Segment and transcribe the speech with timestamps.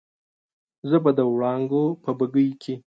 [0.89, 2.73] زه به د وړانګو په بګۍ کې